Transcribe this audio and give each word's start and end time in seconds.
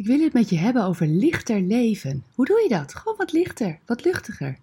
Ik 0.00 0.06
wil 0.06 0.20
het 0.20 0.32
met 0.32 0.50
je 0.50 0.56
hebben 0.56 0.84
over 0.84 1.06
lichter 1.06 1.60
leven. 1.60 2.24
Hoe 2.34 2.46
doe 2.46 2.60
je 2.62 2.68
dat? 2.68 2.94
Gewoon 2.94 3.16
wat 3.16 3.32
lichter, 3.32 3.78
wat 3.86 4.04
luchtiger. 4.04 4.58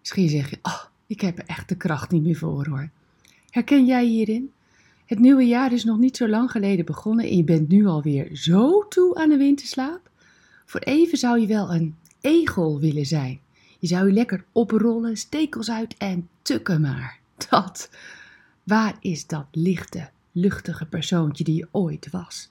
Misschien 0.00 0.28
zeg 0.28 0.50
je, 0.50 0.58
oh, 0.62 0.84
ik 1.06 1.20
heb 1.20 1.38
er 1.38 1.44
echt 1.46 1.68
de 1.68 1.76
kracht 1.76 2.10
niet 2.10 2.22
meer 2.22 2.36
voor 2.36 2.66
hoor. 2.66 2.90
Herken 3.50 3.86
jij 3.86 4.04
hierin? 4.04 4.52
Het 5.06 5.18
nieuwe 5.18 5.46
jaar 5.46 5.72
is 5.72 5.84
nog 5.84 5.98
niet 5.98 6.16
zo 6.16 6.28
lang 6.28 6.50
geleden 6.50 6.84
begonnen 6.84 7.24
en 7.24 7.36
je 7.36 7.44
bent 7.44 7.68
nu 7.68 7.86
alweer 7.86 8.36
zo 8.36 8.88
toe 8.88 9.14
aan 9.14 9.28
de 9.28 9.36
winterslaap. 9.36 10.10
Voor 10.64 10.80
even 10.80 11.18
zou 11.18 11.40
je 11.40 11.46
wel 11.46 11.74
een 11.74 11.96
egel 12.20 12.80
willen 12.80 13.06
zijn. 13.06 13.40
Je 13.78 13.86
zou 13.86 14.06
je 14.06 14.12
lekker 14.12 14.44
oprollen, 14.52 15.16
stekels 15.16 15.70
uit 15.70 15.96
en 15.96 16.28
tukken 16.42 16.80
maar. 16.80 17.18
Dat. 17.50 17.90
Waar 18.62 18.96
is 19.00 19.26
dat 19.26 19.46
lichte, 19.50 20.10
luchtige 20.32 20.86
persoontje 20.86 21.44
die 21.44 21.56
je 21.56 21.68
ooit 21.70 22.10
was? 22.10 22.48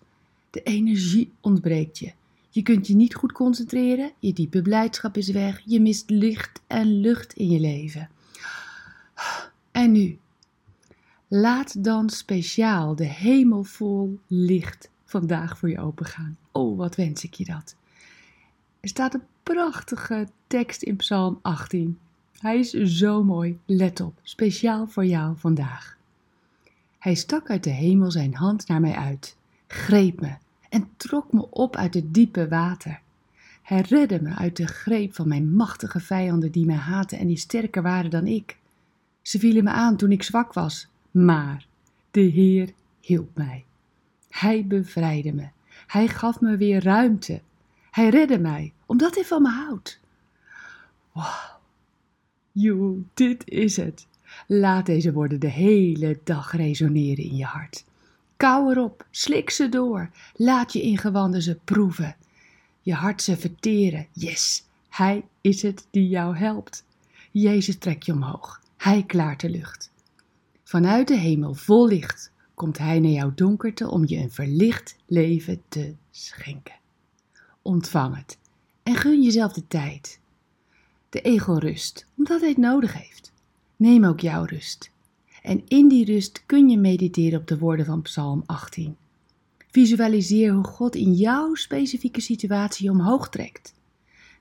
De 0.50 0.64
energie 0.64 1.32
ontbreekt 1.42 2.00
je. 2.00 2.12
Je 2.54 2.62
kunt 2.62 2.88
je 2.88 2.96
niet 2.96 3.16
goed 3.16 3.32
concentreren, 3.32 4.12
je 4.20 4.34
diepe 4.34 4.62
blijdschap 4.62 5.18
is 5.18 5.30
weg, 5.30 5.62
je 5.66 5.82
mist 5.82 6.10
licht 6.10 6.62
en 6.68 7.00
lucht 7.00 7.34
in 7.34 7.50
je 7.50 7.60
leven. 7.60 8.10
En 9.72 9.92
nu? 9.92 10.20
Laat 11.28 11.84
dan 11.84 12.10
speciaal 12.10 12.96
de 12.96 13.06
hemel 13.06 13.64
vol 13.64 14.20
licht 14.28 14.90
vandaag 15.06 15.58
voor 15.58 15.70
je 15.70 15.80
opengaan. 15.80 16.38
Oh, 16.52 16.78
wat 16.78 16.96
wens 16.96 17.24
ik 17.24 17.34
je 17.34 17.46
dat. 17.46 17.76
Er 18.80 18.90
staat 18.90 19.14
een 19.14 19.24
prachtige 19.44 20.28
tekst 20.48 20.82
in 20.82 20.96
Psalm 20.96 21.40
18. 21.42 22.00
Hij 22.38 22.60
is 22.60 22.70
zo 22.72 23.24
mooi. 23.24 23.60
Let 23.66 24.02
op, 24.02 24.20
speciaal 24.24 24.88
voor 24.88 25.06
jou 25.06 25.38
vandaag. 25.38 25.98
Hij 27.00 27.16
stak 27.16 27.50
uit 27.50 27.64
de 27.64 27.70
hemel 27.70 28.12
zijn 28.12 28.36
hand 28.36 28.68
naar 28.68 28.82
mij 28.82 28.96
uit, 28.96 29.38
greep 29.68 30.22
me 30.22 30.36
en 30.74 30.90
trok 30.98 31.34
me 31.34 31.50
op 31.50 31.76
uit 31.76 31.94
het 31.94 32.14
diepe 32.14 32.48
water. 32.48 33.00
Hij 33.62 33.82
redde 33.82 34.22
me 34.22 34.36
uit 34.36 34.58
de 34.58 34.68
greep 34.68 35.16
van 35.16 35.28
mijn 35.28 35.54
machtige 35.54 36.00
vijanden 36.00 36.52
die 36.52 36.66
mij 36.66 36.76
haatten 36.76 37.18
en 37.18 37.28
die 37.28 37.38
sterker 37.38 37.82
waren 37.82 38.10
dan 38.10 38.28
ik. 38.28 38.58
Ze 39.22 39.40
vielen 39.40 39.64
me 39.64 39.70
aan 39.70 39.96
toen 39.96 40.12
ik 40.12 40.24
zwak 40.24 40.54
was, 40.54 40.88
maar 41.12 41.68
de 42.12 42.22
Heer 42.22 42.70
hielp 43.00 43.38
mij. 43.38 43.66
Hij 44.30 44.66
bevrijdde 44.66 45.34
me. 45.34 45.48
Hij 45.88 46.08
gaf 46.08 46.42
me 46.42 46.58
weer 46.58 46.84
ruimte. 46.84 47.42
Hij 47.92 48.10
redde 48.10 48.40
mij, 48.40 48.74
omdat 48.86 49.16
hij 49.16 49.24
van 49.26 49.42
me 49.42 49.50
houdt. 49.50 50.00
Wauw. 51.12 51.60
Joe, 52.52 52.98
dit 53.14 53.50
is 53.50 53.78
het. 53.78 54.08
Laat 54.48 54.86
deze 54.86 55.14
woorden 55.14 55.40
de 55.40 55.50
hele 55.50 56.20
dag 56.24 56.52
resoneren 56.52 57.24
in 57.24 57.36
je 57.36 57.46
hart. 57.46 57.86
Kou 58.38 58.72
erop, 58.72 59.06
slik 59.12 59.50
ze 59.50 59.70
door, 59.70 60.10
laat 60.36 60.74
je 60.74 60.82
ingewanden 60.82 61.42
ze 61.42 61.60
proeven. 61.64 62.16
Je 62.82 62.94
hart 62.94 63.22
ze 63.22 63.38
verteren. 63.38 64.08
Yes, 64.12 64.66
Hij 64.90 65.26
is 65.42 65.62
het 65.62 65.88
die 65.90 66.08
jou 66.08 66.36
helpt. 66.36 66.86
Jezus 67.32 67.78
trekt 67.78 68.06
je 68.06 68.12
omhoog. 68.12 68.62
Hij 68.78 69.04
klaart 69.04 69.40
de 69.40 69.50
lucht. 69.50 69.92
Vanuit 70.64 71.08
de 71.08 71.18
hemel 71.18 71.54
vol 71.54 71.88
licht 71.88 72.32
komt 72.54 72.78
Hij 72.78 73.00
naar 73.00 73.12
jouw 73.12 73.34
donkerte 73.36 73.90
om 73.90 74.08
je 74.08 74.18
een 74.18 74.32
verlicht 74.32 74.96
leven 75.06 75.62
te 75.68 75.96
schenken. 76.12 76.76
Ontvang 77.62 78.16
het 78.16 78.38
en 78.84 78.96
gun 78.96 79.22
jezelf 79.22 79.54
de 79.54 79.68
tijd. 79.68 80.20
De 81.10 81.22
ego 81.22 81.54
rust, 81.54 82.08
omdat 82.18 82.40
hij 82.40 82.50
het 82.50 82.58
nodig 82.58 82.94
heeft. 82.94 83.32
Neem 83.76 84.06
ook 84.06 84.20
jouw 84.20 84.44
rust. 84.44 84.92
En 85.44 85.62
in 85.68 85.88
die 85.88 86.06
rust 86.06 86.44
kun 86.46 86.70
je 86.70 86.78
mediteren 86.78 87.40
op 87.40 87.48
de 87.48 87.58
woorden 87.58 87.86
van 87.86 88.02
Psalm 88.02 88.44
18. 88.46 88.96
Visualiseer 89.72 90.54
hoe 90.54 90.64
God 90.64 90.96
in 90.96 91.14
jouw 91.14 91.54
specifieke 91.54 92.22
situatie 92.22 92.90
omhoog 92.90 93.30
trekt. 93.30 93.74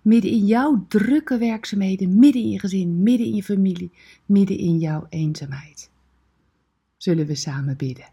Midden 0.02 0.30
in 0.30 0.46
jouw 0.46 0.84
drukke 0.88 1.38
werkzaamheden, 1.38 2.18
midden 2.18 2.42
in 2.42 2.50
je 2.50 2.58
gezin, 2.58 3.02
midden 3.02 3.26
in 3.26 3.34
je 3.34 3.42
familie, 3.42 3.90
midden 4.26 4.58
in 4.58 4.78
jouw 4.78 5.06
eenzaamheid. 5.08 5.90
Zullen 6.96 7.26
we 7.26 7.34
samen 7.34 7.76
bidden? 7.76 8.10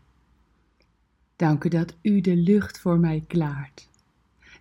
Dank 1.35 1.64
u 1.64 1.69
dat 1.69 1.96
u 2.02 2.22
de 2.22 2.35
lucht 2.35 2.80
voor 2.80 3.00
mij 3.00 3.24
klaart. 3.28 3.90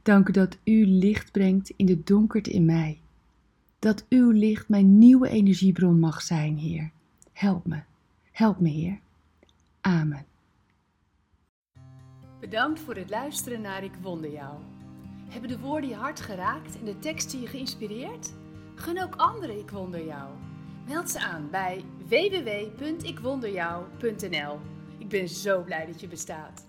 Dank 0.02 0.28
u 0.28 0.32
dat 0.32 0.58
u 0.64 0.86
licht 0.86 1.32
brengt 1.32 1.72
in 1.76 1.86
de 1.86 2.02
donkerte 2.02 2.50
in 2.50 2.64
mij. 2.64 3.00
Dat 3.78 4.06
uw 4.08 4.30
licht 4.30 4.68
mijn 4.68 4.98
nieuwe 4.98 5.28
energiebron 5.28 5.98
mag 5.98 6.22
zijn, 6.22 6.58
Heer. 6.58 6.90
Help 7.32 7.66
me, 7.66 7.80
help 8.38 8.60
me, 8.60 8.68
Heer. 8.68 9.00
Amen. 9.80 10.26
Bedankt 12.40 12.80
voor 12.80 12.94
het 12.94 13.10
luisteren 13.10 13.60
naar 13.60 13.84
Ik 13.84 13.94
Wonder 14.02 14.30
Jou. 14.30 14.58
Hebben 15.28 15.50
de 15.50 15.58
woorden 15.58 15.88
je 15.88 15.94
hart 15.94 16.20
geraakt 16.20 16.78
en 16.78 16.84
de 16.84 16.98
teksten 16.98 17.40
je 17.40 17.46
geïnspireerd? 17.46 18.32
Gun 18.74 19.02
ook 19.02 19.16
anderen 19.16 19.58
Ik 19.58 19.70
Wonder 19.70 20.04
Jou. 20.04 20.30
Meld 20.86 21.10
ze 21.10 21.20
aan 21.20 21.50
bij 21.50 21.84
www.ikwonderjou.nl. 22.08 24.58
Ik 24.98 25.08
ben 25.08 25.28
zo 25.28 25.62
blij 25.62 25.86
dat 25.86 26.00
je 26.00 26.08
bestaat. 26.08 26.66